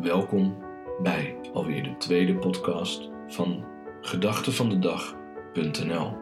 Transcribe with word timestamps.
Welkom 0.00 0.56
bij 1.02 1.36
alweer 1.52 1.82
de 1.82 1.96
tweede 1.96 2.34
podcast 2.34 3.10
van 3.26 3.64
gedachtevandedag.nl. 4.00 6.16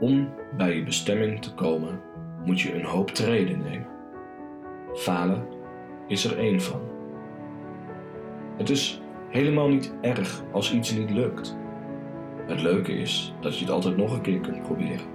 Om 0.00 0.34
bij 0.56 0.76
je 0.76 0.84
bestemming 0.84 1.42
te 1.42 1.54
komen 1.54 2.00
moet 2.44 2.60
je 2.60 2.74
een 2.74 2.84
hoop 2.84 3.10
treden 3.10 3.62
nemen. 3.62 3.86
Falen 4.94 5.46
is 6.06 6.24
er 6.24 6.38
één 6.38 6.60
van. 6.60 6.80
Het 8.56 8.70
is 8.70 9.00
helemaal 9.28 9.68
niet 9.68 9.94
erg 10.00 10.42
als 10.52 10.72
iets 10.72 10.92
niet 10.92 11.10
lukt. 11.10 11.56
Het 12.46 12.62
leuke 12.62 12.92
is 12.92 13.34
dat 13.40 13.58
je 13.58 13.64
het 13.64 13.74
altijd 13.74 13.96
nog 13.96 14.12
een 14.12 14.22
keer 14.22 14.40
kunt 14.40 14.62
proberen. 14.62 15.06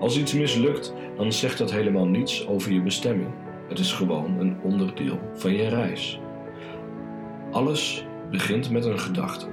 Als 0.00 0.18
iets 0.18 0.34
mislukt, 0.34 0.94
dan 1.16 1.32
zegt 1.32 1.58
dat 1.58 1.72
helemaal 1.72 2.06
niets 2.06 2.46
over 2.46 2.72
je 2.72 2.82
bestemming. 2.82 3.44
Het 3.68 3.78
is 3.78 3.92
gewoon 3.92 4.38
een 4.38 4.56
onderdeel 4.62 5.18
van 5.34 5.52
je 5.52 5.68
reis. 5.68 6.20
Alles 7.50 8.06
begint 8.30 8.70
met 8.70 8.84
een 8.84 8.98
gedachte. 8.98 9.46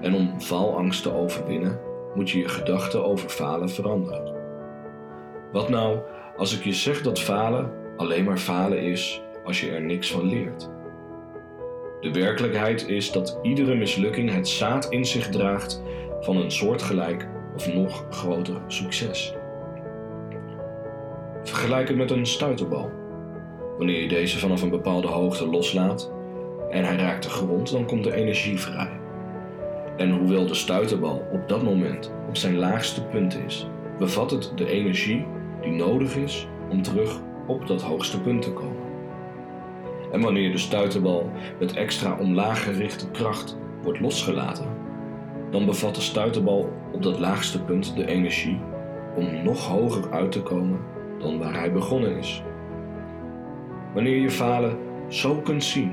En 0.00 0.14
om 0.14 0.40
faalangst 0.40 1.02
te 1.02 1.12
overwinnen, 1.12 1.80
moet 2.14 2.30
je 2.30 2.38
je 2.38 2.48
gedachten 2.48 3.04
over 3.04 3.28
falen 3.28 3.70
veranderen. 3.70 4.34
Wat 5.52 5.68
nou 5.68 5.98
als 6.36 6.58
ik 6.58 6.64
je 6.64 6.72
zeg 6.72 7.02
dat 7.02 7.20
falen 7.20 7.72
alleen 7.96 8.24
maar 8.24 8.38
falen 8.38 8.78
is 8.78 9.22
als 9.44 9.60
je 9.60 9.70
er 9.70 9.82
niks 9.82 10.12
van 10.12 10.28
leert? 10.28 10.70
De 12.00 12.12
werkelijkheid 12.12 12.88
is 12.88 13.12
dat 13.12 13.38
iedere 13.42 13.74
mislukking 13.74 14.32
het 14.32 14.48
zaad 14.48 14.90
in 14.90 15.04
zich 15.04 15.28
draagt 15.28 15.82
van 16.20 16.36
een 16.36 16.50
soortgelijk 16.50 17.28
of 17.54 17.74
nog 17.74 18.06
groter 18.10 18.56
succes. 18.66 19.34
Vergelijk 21.42 21.88
het 21.88 21.96
met 21.96 22.10
een 22.10 22.26
stuiterbal. 22.26 23.03
Wanneer 23.76 24.00
je 24.00 24.08
deze 24.08 24.38
vanaf 24.38 24.62
een 24.62 24.70
bepaalde 24.70 25.08
hoogte 25.08 25.46
loslaat 25.46 26.12
en 26.70 26.84
hij 26.84 26.96
raakt 26.96 27.22
de 27.22 27.30
grond, 27.30 27.70
dan 27.70 27.86
komt 27.86 28.06
er 28.06 28.12
energie 28.12 28.58
vrij. 28.58 29.00
En 29.96 30.10
hoewel 30.10 30.46
de 30.46 30.54
stuiterbal 30.54 31.22
op 31.32 31.48
dat 31.48 31.62
moment 31.62 32.12
op 32.28 32.36
zijn 32.36 32.56
laagste 32.56 33.04
punt 33.04 33.38
is, 33.46 33.66
bevat 33.98 34.30
het 34.30 34.52
de 34.54 34.70
energie 34.70 35.26
die 35.62 35.72
nodig 35.72 36.16
is 36.16 36.46
om 36.70 36.82
terug 36.82 37.20
op 37.46 37.66
dat 37.66 37.82
hoogste 37.82 38.20
punt 38.20 38.42
te 38.42 38.52
komen. 38.52 38.82
En 40.12 40.20
wanneer 40.20 40.52
de 40.52 40.58
stuiterbal 40.58 41.30
met 41.58 41.74
extra 41.74 42.16
omlaag 42.18 42.62
gerichte 42.62 43.10
kracht 43.10 43.56
wordt 43.82 44.00
losgelaten, 44.00 44.66
dan 45.50 45.66
bevat 45.66 45.94
de 45.94 46.00
stuiterbal 46.00 46.72
op 46.92 47.02
dat 47.02 47.18
laagste 47.18 47.62
punt 47.62 47.96
de 47.96 48.06
energie 48.06 48.60
om 49.16 49.42
nog 49.44 49.66
hoger 49.66 50.10
uit 50.10 50.32
te 50.32 50.42
komen 50.42 50.80
dan 51.18 51.38
waar 51.38 51.54
hij 51.54 51.72
begonnen 51.72 52.16
is. 52.16 52.42
Wanneer 53.94 54.16
je 54.16 54.30
falen 54.30 54.78
zo 55.08 55.40
kunt 55.40 55.64
zien, 55.64 55.92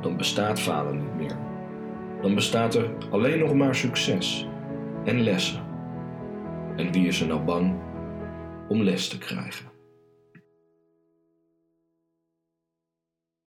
dan 0.00 0.16
bestaat 0.16 0.60
falen 0.60 0.96
niet 0.96 1.14
meer. 1.16 1.36
Dan 2.22 2.34
bestaat 2.34 2.74
er 2.74 2.90
alleen 3.10 3.38
nog 3.38 3.54
maar 3.54 3.74
succes 3.74 4.48
en 5.04 5.20
lessen. 5.20 5.62
En 6.76 6.92
wie 6.92 7.06
is 7.06 7.20
er 7.20 7.26
nou 7.26 7.40
bang 7.40 7.74
om 8.68 8.82
les 8.82 9.08
te 9.08 9.18
krijgen? 9.18 9.77